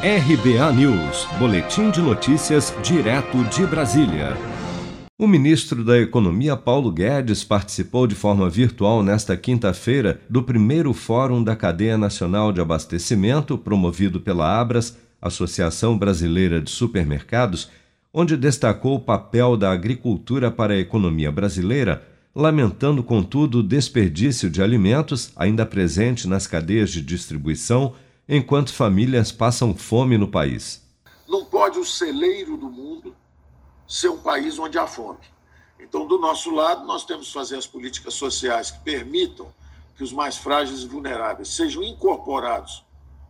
RBA 0.00 0.72
News, 0.74 1.26
Boletim 1.40 1.90
de 1.90 2.00
Notícias, 2.00 2.72
direto 2.84 3.42
de 3.46 3.66
Brasília. 3.66 4.36
O 5.18 5.26
ministro 5.26 5.82
da 5.82 5.98
Economia, 5.98 6.56
Paulo 6.56 6.92
Guedes, 6.92 7.42
participou 7.42 8.06
de 8.06 8.14
forma 8.14 8.48
virtual 8.48 9.02
nesta 9.02 9.36
quinta-feira 9.36 10.20
do 10.30 10.40
primeiro 10.40 10.94
Fórum 10.94 11.42
da 11.42 11.56
Cadeia 11.56 11.98
Nacional 11.98 12.52
de 12.52 12.60
Abastecimento, 12.60 13.58
promovido 13.58 14.20
pela 14.20 14.60
Abras, 14.60 14.96
Associação 15.20 15.98
Brasileira 15.98 16.60
de 16.60 16.70
Supermercados, 16.70 17.68
onde 18.14 18.36
destacou 18.36 18.94
o 18.94 19.00
papel 19.00 19.56
da 19.56 19.72
agricultura 19.72 20.48
para 20.48 20.74
a 20.74 20.78
economia 20.78 21.32
brasileira, 21.32 22.04
lamentando, 22.32 23.02
contudo, 23.02 23.58
o 23.58 23.62
desperdício 23.64 24.48
de 24.48 24.62
alimentos 24.62 25.32
ainda 25.34 25.66
presente 25.66 26.28
nas 26.28 26.46
cadeias 26.46 26.90
de 26.90 27.02
distribuição 27.02 27.94
enquanto 28.28 28.74
famílias 28.74 29.32
passam 29.32 29.74
fome 29.74 30.18
no 30.18 30.28
país. 30.28 30.86
Não 31.26 31.44
pode 31.44 31.78
o 31.78 31.84
celeiro 31.84 32.56
do 32.58 32.68
mundo 32.68 33.16
ser 33.86 34.10
um 34.10 34.18
país 34.18 34.58
onde 34.58 34.78
há 34.78 34.86
fome. 34.86 35.20
Então, 35.80 36.06
do 36.06 36.18
nosso 36.18 36.50
lado, 36.50 36.84
nós 36.84 37.04
temos 37.04 37.28
que 37.28 37.32
fazer 37.32 37.56
as 37.56 37.66
políticas 37.66 38.12
sociais 38.12 38.70
que 38.70 38.80
permitam 38.80 39.52
que 39.96 40.02
os 40.04 40.12
mais 40.12 40.36
frágeis 40.36 40.82
e 40.82 40.86
vulneráveis 40.86 41.48
sejam 41.48 41.82
incorporados 41.82 42.84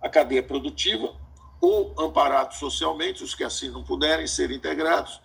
à 0.00 0.08
cadeia 0.08 0.42
produtiva 0.42 1.12
ou 1.60 1.94
amparados 1.98 2.58
socialmente, 2.58 3.24
os 3.24 3.34
que 3.34 3.42
assim 3.42 3.70
não 3.70 3.82
puderem 3.82 4.26
ser 4.26 4.50
integrados. 4.50 5.20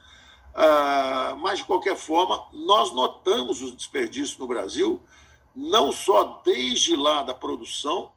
Ah, 0.56 1.38
mas, 1.40 1.60
de 1.60 1.66
qualquer 1.66 1.96
forma, 1.96 2.48
nós 2.54 2.92
notamos 2.94 3.62
os 3.62 3.76
desperdícios 3.76 4.38
no 4.38 4.48
Brasil, 4.48 5.00
não 5.56 5.92
só 5.92 6.42
desde 6.44 6.96
lá 6.96 7.22
da 7.22 7.34
produção, 7.34 8.12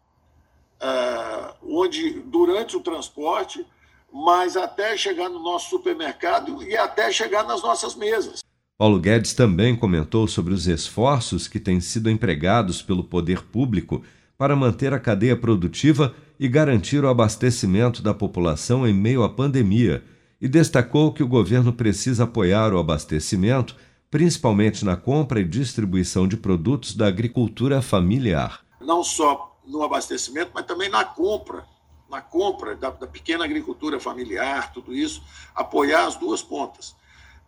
uh, 0.82 1.54
onde 1.62 2.20
durante 2.26 2.76
o 2.76 2.80
transporte, 2.80 3.64
mas 4.12 4.56
até 4.56 4.96
chegar 4.96 5.28
no 5.28 5.38
nosso 5.38 5.70
supermercado 5.70 6.62
e 6.62 6.76
até 6.76 7.10
chegar 7.10 7.44
nas 7.44 7.62
nossas 7.62 7.94
mesas. 7.94 8.42
Paulo 8.76 8.98
Guedes 8.98 9.32
também 9.32 9.76
comentou 9.76 10.26
sobre 10.26 10.52
os 10.52 10.66
esforços 10.66 11.46
que 11.46 11.60
têm 11.60 11.80
sido 11.80 12.10
empregados 12.10 12.82
pelo 12.82 13.04
poder 13.04 13.42
público 13.42 14.02
para 14.36 14.56
manter 14.56 14.92
a 14.92 14.98
cadeia 14.98 15.36
produtiva 15.36 16.14
e 16.38 16.48
garantir 16.48 17.04
o 17.04 17.08
abastecimento 17.08 18.02
da 18.02 18.12
população 18.12 18.86
em 18.86 18.92
meio 18.92 19.22
à 19.22 19.28
pandemia, 19.28 20.02
e 20.40 20.48
destacou 20.48 21.12
que 21.12 21.22
o 21.22 21.28
governo 21.28 21.72
precisa 21.72 22.24
apoiar 22.24 22.74
o 22.74 22.78
abastecimento, 22.80 23.76
principalmente 24.10 24.84
na 24.84 24.96
compra 24.96 25.38
e 25.40 25.44
distribuição 25.44 26.26
de 26.26 26.36
produtos 26.36 26.96
da 26.96 27.06
agricultura 27.06 27.80
familiar. 27.80 28.64
Não 28.80 29.04
só 29.04 29.51
no 29.66 29.82
abastecimento, 29.82 30.50
mas 30.54 30.66
também 30.66 30.88
na 30.88 31.04
compra, 31.04 31.64
na 32.10 32.20
compra 32.20 32.74
da, 32.76 32.90
da 32.90 33.06
pequena 33.06 33.44
agricultura 33.44 33.98
familiar, 34.00 34.72
tudo 34.72 34.94
isso, 34.94 35.22
apoiar 35.54 36.06
as 36.06 36.16
duas 36.16 36.42
pontas. 36.42 36.94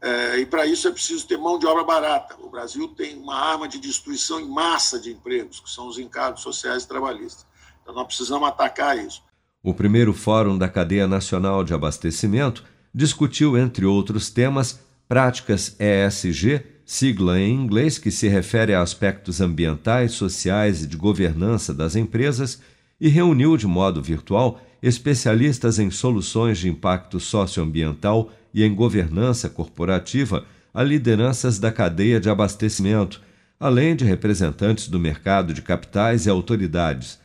É, 0.00 0.38
e 0.38 0.46
para 0.46 0.66
isso 0.66 0.86
é 0.86 0.90
preciso 0.90 1.26
ter 1.26 1.38
mão 1.38 1.58
de 1.58 1.66
obra 1.66 1.82
barata. 1.82 2.36
O 2.40 2.50
Brasil 2.50 2.88
tem 2.88 3.16
uma 3.16 3.36
arma 3.36 3.66
de 3.66 3.78
destruição 3.78 4.38
em 4.38 4.48
massa 4.48 4.98
de 4.98 5.10
empregos, 5.10 5.60
que 5.60 5.70
são 5.70 5.88
os 5.88 5.98
encargos 5.98 6.42
sociais 6.42 6.82
e 6.82 6.88
trabalhistas. 6.88 7.46
Então 7.82 7.94
nós 7.94 8.06
precisamos 8.06 8.46
atacar 8.46 8.98
isso. 8.98 9.22
O 9.62 9.72
primeiro 9.72 10.12
Fórum 10.12 10.58
da 10.58 10.68
Cadeia 10.68 11.08
Nacional 11.08 11.64
de 11.64 11.72
Abastecimento 11.72 12.64
discutiu, 12.94 13.56
entre 13.56 13.86
outros 13.86 14.28
temas, 14.28 14.78
práticas 15.08 15.74
ESG 15.78 16.73
sigla 16.84 17.40
em 17.40 17.54
inglês 17.54 17.98
que 17.98 18.10
se 18.10 18.28
refere 18.28 18.74
a 18.74 18.82
aspectos 18.82 19.40
ambientais, 19.40 20.12
sociais 20.12 20.82
e 20.82 20.86
de 20.86 20.96
governança 20.96 21.72
das 21.72 21.96
empresas, 21.96 22.60
e 23.00 23.08
reuniu 23.08 23.56
de 23.56 23.66
modo 23.66 24.02
virtual 24.02 24.60
especialistas 24.82 25.78
em 25.78 25.90
soluções 25.90 26.58
de 26.58 26.68
impacto 26.68 27.18
socioambiental 27.18 28.30
e 28.52 28.62
em 28.62 28.74
governança 28.74 29.48
corporativa 29.48 30.44
a 30.72 30.82
lideranças 30.82 31.58
da 31.58 31.72
cadeia 31.72 32.20
de 32.20 32.28
abastecimento, 32.28 33.20
além 33.58 33.96
de 33.96 34.04
representantes 34.04 34.88
do 34.88 34.98
mercado 34.98 35.54
de 35.54 35.62
capitais 35.62 36.26
e 36.26 36.30
autoridades. 36.30 37.18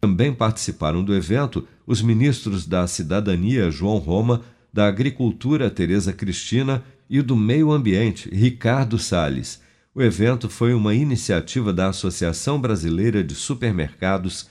Também 0.00 0.32
participaram 0.32 1.02
do 1.02 1.14
evento 1.14 1.66
os 1.86 2.02
ministros 2.02 2.66
da 2.66 2.86
Cidadania 2.86 3.70
João 3.70 3.98
Roma, 3.98 4.42
da 4.76 4.86
Agricultura 4.86 5.70
Tereza 5.70 6.12
Cristina 6.12 6.84
e 7.08 7.22
do 7.22 7.34
Meio 7.34 7.72
Ambiente, 7.72 8.28
Ricardo 8.28 8.98
Salles. 8.98 9.58
O 9.94 10.02
evento 10.02 10.50
foi 10.50 10.74
uma 10.74 10.94
iniciativa 10.94 11.72
da 11.72 11.88
Associação 11.88 12.60
Brasileira 12.60 13.24
de 13.24 13.34
Supermercados, 13.34 14.50